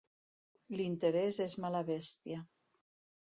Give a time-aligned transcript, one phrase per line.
[0.79, 2.39] L'interès és mala bèstia.